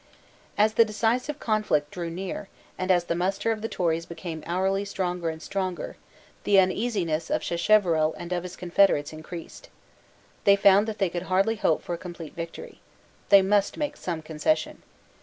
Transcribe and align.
As 0.57 0.73
the 0.73 0.83
decisive 0.83 1.39
conflict 1.39 1.91
drew 1.91 2.09
near, 2.09 2.49
and 2.75 2.89
as 2.89 3.03
the 3.03 3.13
muster 3.13 3.51
of 3.51 3.61
the 3.61 3.69
Tories 3.69 4.07
became 4.07 4.41
hourly 4.47 4.83
stronger 4.83 5.29
and 5.29 5.39
stronger, 5.39 5.95
the 6.43 6.57
uneasiness 6.57 7.29
of 7.29 7.43
Sacheverell 7.43 8.15
and 8.17 8.33
of 8.33 8.41
his 8.41 8.55
confederates 8.55 9.13
increased. 9.13 9.69
They 10.43 10.55
found 10.55 10.87
that 10.87 10.97
they 10.97 11.09
could 11.11 11.21
hardly 11.29 11.57
hope 11.57 11.83
for 11.83 11.93
a 11.93 11.99
complete 11.99 12.33
victory. 12.33 12.79
They 13.29 13.43
must 13.43 13.77
make 13.77 13.95
some 13.95 14.23
concession. 14.23 14.81